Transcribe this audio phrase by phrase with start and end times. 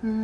[0.00, 0.14] 桃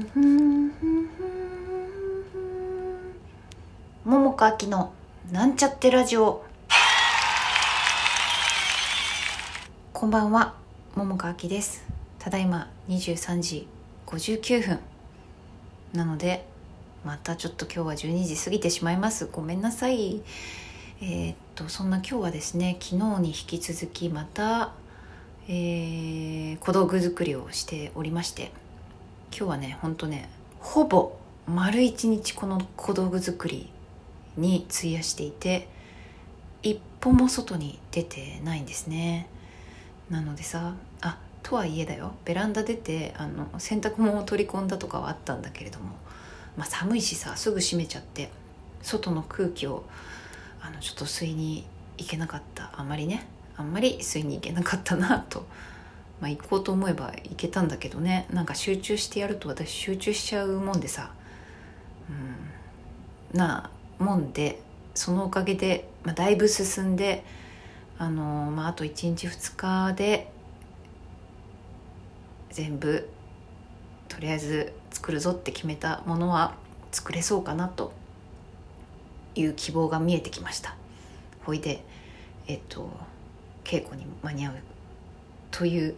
[4.32, 4.92] 佳明の
[5.32, 6.44] なんちゃってラジオ
[9.92, 10.54] こんばんは
[10.94, 11.84] 桃佳明です
[12.20, 13.66] ただいま23時
[14.06, 14.78] 59分
[15.92, 16.46] なので
[17.04, 20.22] またちょっと今日は12時過ぎてしまいますごめんなさい
[21.00, 24.70] えー、っとそんな今日はですね昨日に引き続きまた、
[25.48, 28.52] えー、小道具作りをしておりまして
[29.36, 30.28] 今日はねほんとね
[30.60, 31.16] ほぼ
[31.48, 33.68] 丸一日この小道具作り
[34.36, 35.66] に費やしていて
[36.62, 39.26] 一歩も外に出てないんですね。
[40.08, 45.96] なのでさあとはいえだよベランダ出てあの洗濯物を取り込んだとかはあったんだけれども、
[46.56, 48.30] まあ、寒いしさすぐ閉めちゃって
[48.82, 49.82] 外の空気を
[50.62, 51.66] あのちょっと吸いに
[51.98, 52.70] 行けなかった。
[52.76, 53.26] あんまりね
[53.56, 55.44] あんまり吸いに行けなかったなと
[56.20, 58.26] まあ、行こうと思えば行けたんだけどね。
[58.30, 61.12] なんか集中してやると私集中しちゃうもんでさ、
[63.32, 64.60] うん、なもんで
[64.94, 67.24] そのおかげで、まあ、だいぶ進んで
[67.98, 70.30] あのー、まあ、あと1日2日で
[72.50, 73.08] 全部
[74.08, 76.54] とりあえず作るぞって決めたものは
[76.92, 77.92] 作れそうかなと
[79.34, 80.76] いう希望が見えてきました。
[81.44, 81.84] ほいで
[82.46, 82.88] えっと
[83.64, 84.54] 稽古に間に合う
[85.56, 85.94] という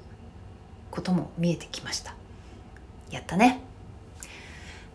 [0.91, 2.15] ことも見えてきました。
[3.11, 3.63] やったね。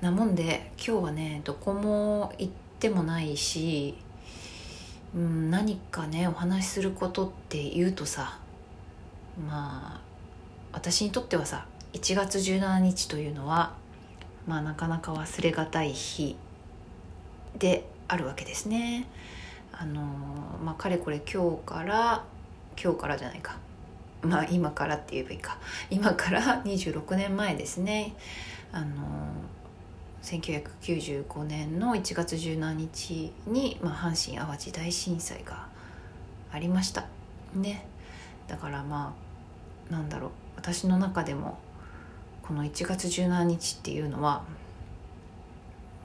[0.01, 3.95] なもんで今日はねどこも行ってもないし、
[5.15, 8.37] うん、何かねお話しすることって言うとさ
[9.49, 10.01] まあ
[10.73, 13.73] 私にとってはさ1月17日というのは
[14.45, 16.35] まあなかなか忘れがたい日
[17.57, 19.07] であるわけですね。
[19.71, 20.03] あの
[20.63, 22.23] まあかれこれ今日から
[22.79, 23.57] 今日からじゃないか。
[24.21, 25.57] まあ今からって言えばいいか。
[25.89, 28.15] 今から26年前ですね。
[28.71, 28.87] あの
[30.23, 35.67] 1995年の1月17日に、まあ、阪神・淡路大震災が
[36.51, 37.05] ありました。
[37.53, 37.85] ね。
[38.47, 39.15] だからま
[39.89, 40.31] あなんだろう。
[40.57, 41.57] 私の中でも
[42.43, 44.43] この1月17日っていうのは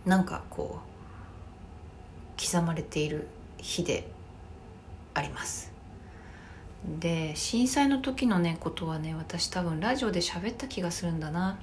[0.06, 3.26] なんかこう刻まれている
[3.58, 4.08] 日で
[5.14, 5.65] あります。
[7.00, 11.58] で震災の時のねことはね私多分ラジオで喋った気がするんだな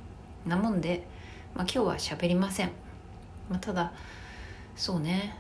[0.45, 1.07] なもんで、
[1.55, 2.71] まあ、今日は喋りません、
[3.49, 3.93] まあ、ただ
[4.75, 5.37] そうね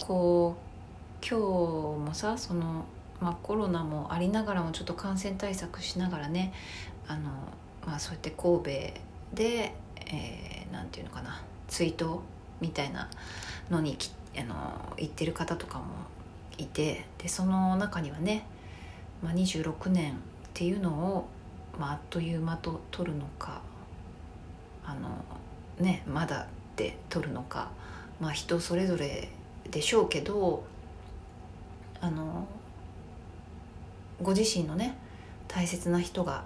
[0.00, 2.84] こう今日もさその、
[3.20, 6.52] まあ、コロナもありながらもちょっと感染対策しながらね
[7.08, 7.30] あの、
[7.86, 8.62] まあ、そうやって神戸
[9.34, 12.20] で何、えー、て言うのかな追悼
[12.60, 13.08] みたいな
[13.70, 13.96] のに
[14.36, 15.84] あの行ってる方とかも
[16.58, 18.46] いてでその中にはね
[19.22, 20.16] まあ、26年っ
[20.52, 21.28] ていうのを、
[21.78, 23.62] まあ、あっという間と取るのか
[24.84, 25.24] あの
[25.78, 26.46] ねまだっ
[26.76, 27.70] て取るのか、
[28.20, 29.28] まあ、人それぞれ
[29.70, 30.64] でしょうけど
[32.00, 32.46] あの
[34.20, 34.96] ご自身のね
[35.46, 36.44] 大切な人が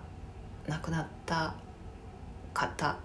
[0.69, 1.54] 亡くなった
[2.53, 2.97] 方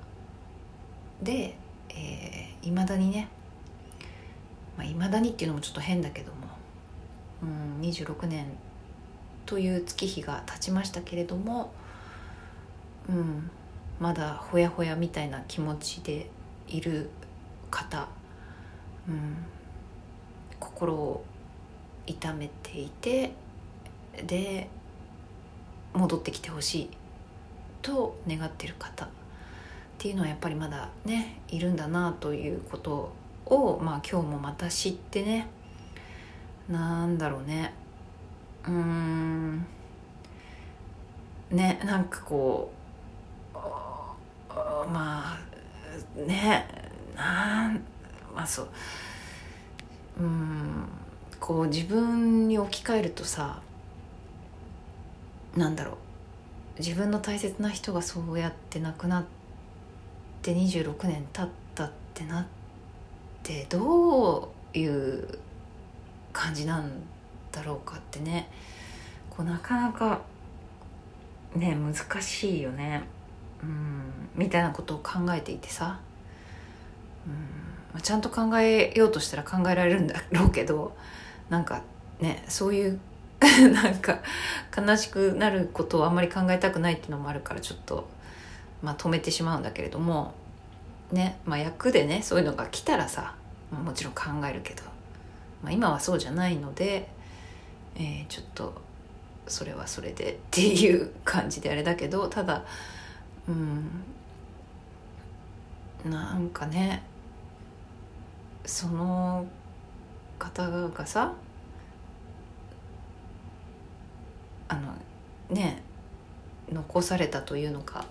[1.22, 1.56] でいま、
[1.90, 3.28] えー、未だにね
[4.78, 6.38] いまあ、未だにっていうのもちょっと変だけども、
[7.44, 8.46] うん、26年
[9.52, 11.74] という月日が経ちましたけれども、
[13.10, 13.52] うん、
[14.00, 16.30] まだほやほやみたいな気持ちで
[16.70, 17.10] いる
[17.70, 18.08] 方、
[19.10, 19.36] うん、
[20.58, 21.26] 心を
[22.08, 23.34] 痛めていて
[24.26, 24.70] で
[25.92, 26.90] 戻ってきてほしい
[27.82, 29.10] と願ってる方っ
[29.98, 33.12] ていうのはやっぱりまだねいるんだなということ
[33.48, 35.50] を、まあ、今日もまた知ってね
[36.70, 37.81] なんだろうね。
[38.68, 39.66] うん。
[41.52, 42.72] ねなんかこ
[43.54, 43.58] う
[44.90, 45.40] まあ
[46.26, 46.66] ね
[47.16, 47.84] なん
[48.34, 48.68] まあそう。
[50.20, 50.88] うん
[51.40, 53.62] こう自分に置き換えるとさ
[55.56, 55.96] なんだろう。
[56.80, 59.24] 自分の大切な人がそうやって亡くなっ
[60.42, 62.46] て26年経ったってなっ
[63.44, 65.28] てどういう
[66.34, 66.90] 感じなん
[67.52, 68.50] だろうかってね。
[69.30, 70.22] こうなかなか
[71.56, 73.04] ね難しいよね。
[73.64, 74.12] うん。
[74.36, 76.00] みたいなことを考えていてさ。
[77.28, 77.62] うん。
[77.94, 80.96] まちゃんと考えようとしたら考えられるんだろうけど
[81.50, 81.82] なんか
[82.20, 83.00] ねそういう
[83.42, 84.20] なんか
[84.76, 88.08] 悲しくなることをあんまり考えたくないっていうのもあるからちょっと、
[88.84, 90.34] まあ、止めてしまうんだけれども
[91.12, 93.36] ねまあ役でねそういうのが来たらさ
[93.72, 94.84] もちろん考えるけど、
[95.64, 97.10] まあ、今はそうじゃないので
[97.96, 98.74] えー、ちょっと
[99.48, 102.64] それはそれでっていう感じであれだけどただ
[103.48, 104.04] うん
[106.10, 107.04] なんかね
[108.66, 109.46] その
[110.40, 111.34] 方がさ
[114.68, 114.94] あの
[115.50, 115.84] ね
[116.72, 118.06] 残されたというのか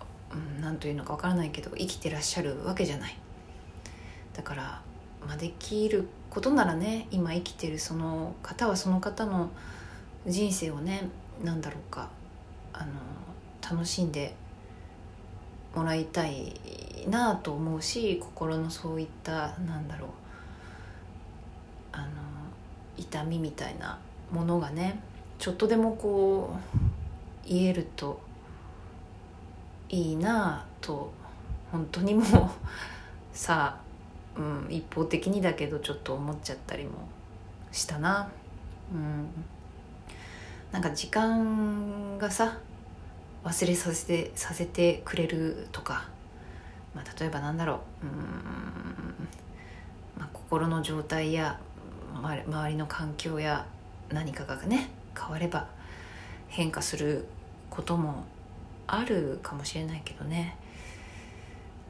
[0.61, 3.17] 何、うん、というのかわからないけど生きてらっしゃるわけじゃない。
[4.35, 4.83] だから、
[5.31, 9.51] まあ、できることならね今生きてるその方はその方の
[10.27, 11.09] 人生をね
[11.45, 12.09] 何だろうか
[12.73, 12.91] あの
[13.63, 14.35] 楽しんで
[15.73, 16.53] もらいたい
[17.09, 20.11] なと思うし心のそういったなんだろう
[21.93, 22.07] あの
[22.99, 24.01] 痛みみたいな
[24.33, 24.99] ものがね
[25.39, 28.21] ちょっとでもこう言えると
[29.91, 31.13] いいなと
[31.71, 32.27] 本当にもう
[33.33, 33.90] さあ、
[34.37, 37.09] うん、一方的にだけどちょっと思っちゃったりも
[37.73, 38.31] したな。
[38.93, 39.29] うん、
[40.73, 42.59] なんか時間がさ
[43.45, 46.09] 忘れさせてさせてくれるとか、
[46.95, 48.07] まあ、例えばなんだろう。
[48.07, 48.13] うん、
[50.19, 51.59] まあ、心の状態や
[52.15, 53.67] 周りの環境や
[54.11, 55.69] 何かがね変われば
[56.49, 57.27] 変化する
[57.71, 58.25] ことも
[58.87, 60.57] あるかもしれないけどね。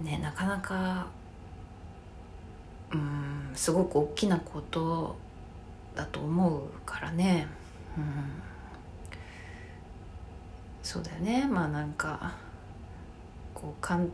[0.00, 1.06] ねなかなか
[2.92, 5.16] うんすごく大きなこと
[5.94, 7.46] だと思うからね、
[7.96, 8.04] うん、
[10.82, 11.46] そうだよね。
[11.46, 12.34] まあなんか
[13.54, 14.04] こう簡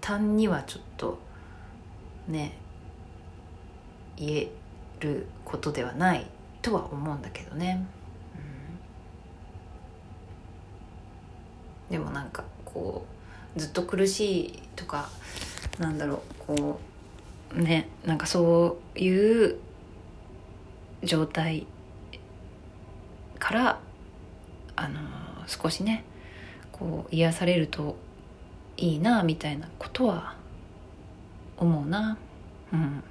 [0.00, 1.18] 単にはちょっと
[2.28, 2.56] ね
[4.16, 4.48] 言え
[5.00, 6.26] ることではない
[6.62, 7.84] とは思うんだけどね、
[11.90, 13.04] うん、でもなんかこ
[13.56, 15.08] うずっと苦しいとか
[15.78, 16.93] なんだろうこう
[17.54, 19.58] ねなんかそういう
[21.02, 21.66] 状態
[23.38, 23.80] から
[24.76, 25.00] あの
[25.46, 26.04] 少しね
[26.72, 27.96] こう癒されると
[28.76, 30.34] いいなみたいなことは
[31.56, 32.18] 思うな。
[32.72, 32.98] うん。
[32.98, 33.02] っ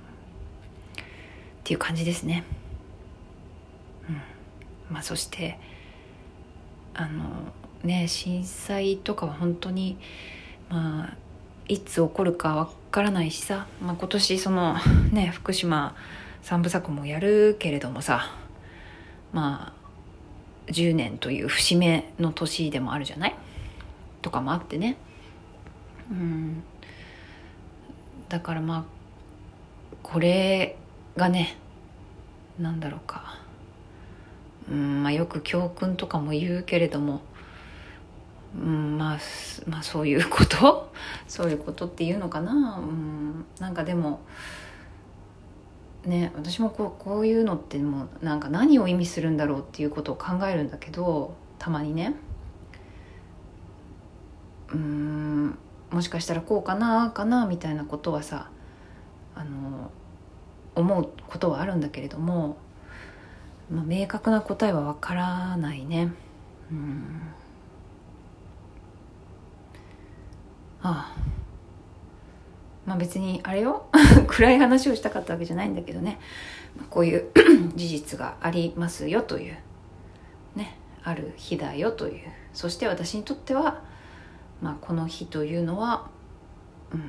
[1.64, 2.44] ていう感じですね。
[4.10, 4.22] うん。
[4.94, 5.58] まあ、そして
[6.94, 7.24] あの
[7.84, 9.98] ね震災とかは本当に
[10.70, 11.18] まあ
[11.74, 14.76] いつ起こるかわからないしさ、まあ、今年その
[15.12, 15.96] ね福島
[16.42, 18.36] 三部作もやるけれどもさ。
[19.32, 23.36] まあ10年という節目の年でもあるじゃない？
[24.22, 24.96] とかもあってね。
[26.12, 26.64] うん。
[28.30, 28.84] だからまあ
[30.04, 30.78] これ
[31.18, 31.58] がね
[32.60, 33.40] なんだろうか。
[34.70, 37.22] うんまあよく教訓とかも言うけれども。
[38.56, 39.18] うんまあ、
[39.68, 40.83] まあそういうこと？
[41.34, 42.78] そういうことっていうのかな？
[42.78, 43.46] うん。
[43.60, 44.20] なんかでも
[46.06, 52.14] ね私もこうこういうのってもうなんか何を意味するんだろうっていうことを考えるんだけどたまにね。
[54.74, 55.58] うん。
[55.90, 58.52] もしかしたらこうかなあかなみたいなことはさ
[59.34, 59.90] あの
[60.76, 62.58] 思うことはあるんだけれども、
[63.72, 66.12] まあ、明確な答えはわからないね。
[66.72, 67.22] うん。
[70.84, 71.24] ああ。
[72.86, 73.88] まあ別にあれよ。
[74.28, 76.20] 暗い話をしたかったわけじゃないんだけどね。
[76.90, 77.32] こういう
[77.76, 79.58] 事実がありますよという。
[80.56, 80.78] ね。
[81.04, 82.30] ある日だよという。
[82.54, 83.82] そして私にとっては、
[84.62, 86.10] まあ、この日というのは
[86.92, 87.02] うん。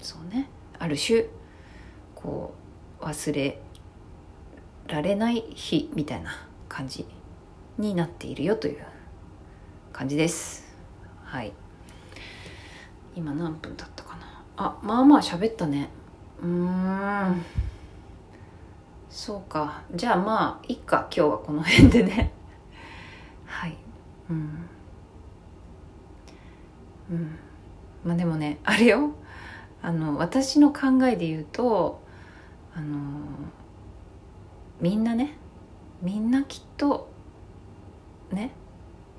[0.00, 0.48] そうね。
[0.78, 1.24] ある種
[2.14, 2.54] こ
[3.00, 3.60] う忘れ
[4.86, 6.30] られない日みたいな
[6.68, 7.06] 感じ
[7.78, 8.84] になっているよという
[9.92, 10.64] 感じです。
[11.24, 11.52] はい。
[13.14, 15.88] 今何分経ったかなあまあまあ喋ったね。
[16.42, 17.42] うん。
[19.08, 19.82] そうか。
[19.94, 21.08] じゃあまあいっか。
[21.14, 22.32] 今日はこの辺でね。
[23.46, 23.76] はい。
[24.30, 24.68] うん。
[27.10, 27.38] うん。
[28.04, 29.12] まあでもねあれよ。
[29.82, 32.02] あの私の考えで言うと
[32.74, 32.98] あの
[34.80, 35.36] みんなね。
[36.02, 37.10] みんなきっと
[38.32, 38.52] ね、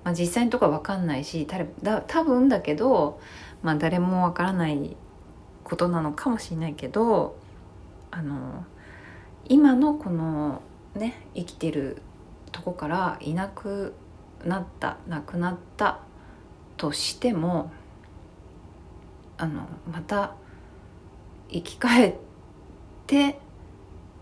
[0.03, 1.47] まあ、実際のとこは分かんないし
[1.83, 3.19] だ多分だけど、
[3.61, 4.95] まあ、誰も分からない
[5.63, 7.37] ことなのかもしれないけど
[8.09, 8.65] あの
[9.45, 10.61] 今のこの
[10.95, 12.01] ね生きてる
[12.51, 13.93] とこからいなく
[14.43, 15.99] なった亡くなった
[16.77, 17.71] としても
[19.37, 20.35] あのまた
[21.49, 22.15] 生き返っ
[23.07, 23.35] てっ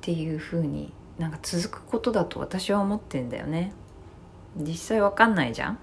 [0.01, 3.73] ていうふうになんか続くことだと私は思ってんだよね。
[4.55, 5.79] 実際わかんないじゃん。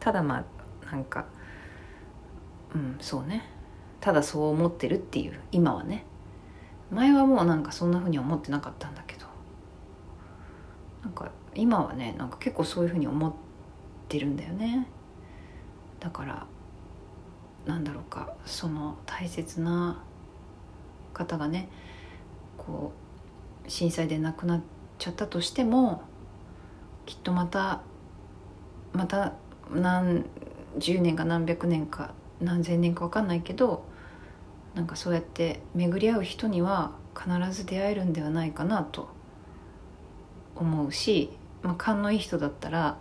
[0.00, 0.44] ただま
[0.84, 1.26] あなんか
[2.74, 3.50] うんそうね。
[4.00, 6.04] ただそう思ってるっていう今はね。
[6.90, 9.26] 前はもうなんかそんなふうに思ってなかったんだけど。
[11.02, 13.32] なんか今はねなんか結構そういうふうに思っ
[14.08, 14.86] てるんだよね。
[16.00, 16.46] だから
[17.64, 20.02] なんだろうかその大切な
[21.12, 21.68] 方がね
[22.58, 22.92] こ
[23.66, 24.60] う震災で亡くなっ
[24.98, 26.02] ちゃったとしても
[27.06, 27.80] きっとまた
[28.92, 29.34] また
[29.72, 30.26] 何
[30.78, 33.84] 十年か何百年か何千年か分かんないけど
[34.74, 39.08] なんかそうやって巡り合う人には必ず出会えるんではないかなと
[40.54, 41.30] 思うし、
[41.62, 42.98] まあ、勘のいい人だったら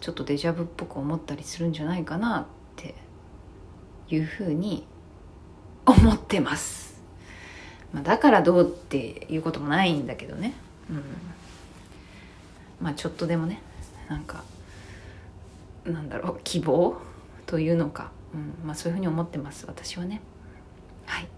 [0.00, 2.94] ちょっとデジャブっぽく思ったりするんじゃないかなって
[4.08, 4.84] いうふうに
[5.86, 7.00] 思ってます、
[7.92, 10.54] まあ、だからどうっていうこともないんだけどね。
[10.90, 11.04] うん。
[12.82, 13.62] まあちょっとでもね
[14.08, 14.44] なんか
[15.84, 16.96] なんだろう希望
[17.46, 20.20] というのか、うんまあ、そういうふうに思ってます私はね。
[21.06, 21.28] はい。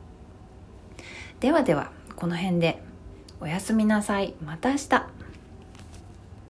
[1.40, 2.82] ではではこの辺で
[3.40, 4.34] おやすみなさい。
[4.44, 5.13] また明日。